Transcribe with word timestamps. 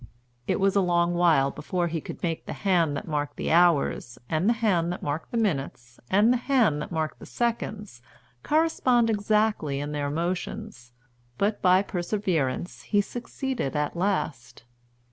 It 0.47 0.59
was 0.59 0.75
a 0.75 0.81
long 0.81 1.13
while 1.13 1.51
before 1.51 1.85
he 1.87 2.01
could 2.01 2.23
make 2.23 2.47
the 2.47 2.53
hand 2.65 2.97
that 2.97 3.07
marked 3.07 3.35
the 3.37 3.51
hours, 3.51 4.17
and 4.27 4.49
the 4.49 4.53
hand 4.53 4.91
that 4.91 5.03
marked 5.03 5.29
the 5.29 5.37
minutes, 5.37 5.99
and 6.09 6.33
the 6.33 6.37
hand 6.37 6.81
that 6.81 6.91
marked 6.91 7.19
the 7.19 7.27
seconds, 7.27 8.01
correspond 8.41 9.11
exactly 9.11 9.79
in 9.79 9.91
their 9.91 10.09
motions; 10.09 10.91
but 11.37 11.61
by 11.61 11.83
perseverance 11.83 12.81
he 12.81 12.99
succeeded 12.99 13.75
at 13.75 13.95
last. 13.95 14.63